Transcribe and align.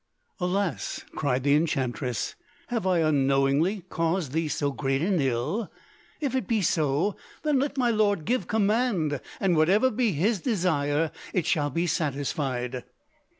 "Alas!" 0.39 1.05
cried 1.13 1.43
the 1.43 1.53
enchantress, 1.53 2.33
"have 2.69 2.87
I 2.87 3.01
unknowingly 3.03 3.81
caused 3.87 4.31
thee 4.31 4.47
so 4.47 4.71
great 4.71 4.99
an 5.03 5.21
ill? 5.21 5.71
If 6.19 6.33
it 6.33 6.47
be 6.47 6.63
so, 6.63 7.15
then 7.43 7.59
let 7.59 7.77
my 7.77 7.91
lord 7.91 8.25
give 8.25 8.47
command, 8.47 9.21
and 9.39 9.55
whatever 9.55 9.91
be 9.91 10.13
his 10.13 10.41
desire 10.41 11.11
it 11.33 11.45
shall 11.45 11.69
be 11.69 11.85
satisfied." 11.85 12.83